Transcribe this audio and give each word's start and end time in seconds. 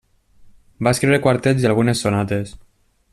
Va 0.87 0.93
escriure 0.97 1.21
quartets 1.27 1.67
i 1.67 1.71
algunes 1.73 2.05
sonates. 2.07 2.57